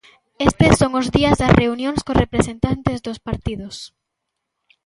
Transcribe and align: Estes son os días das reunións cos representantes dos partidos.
Estes 0.49 0.73
son 0.81 0.91
os 1.01 1.07
días 1.15 1.35
das 1.41 1.55
reunións 1.61 1.99
cos 2.05 2.19
representantes 2.23 2.97
dos 3.05 3.19
partidos. 3.27 3.75